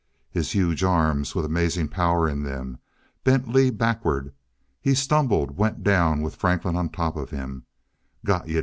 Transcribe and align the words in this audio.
His 0.31 0.53
huge 0.53 0.83
arms, 0.83 1.35
with 1.35 1.45
amazing 1.45 1.89
power 1.89 2.27
in 2.27 2.41
them, 2.41 2.79
bent 3.23 3.47
Lee 3.47 3.69
backward. 3.69 4.33
He 4.81 4.95
stumbled, 4.95 5.57
went 5.57 5.83
down 5.83 6.23
with 6.23 6.37
Franklin 6.37 6.75
on 6.75 6.89
him. 7.27 7.65
"Got 8.25 8.47
you! 8.47 8.59